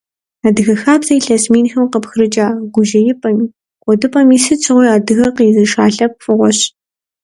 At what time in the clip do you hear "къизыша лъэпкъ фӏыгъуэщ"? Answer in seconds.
5.35-6.59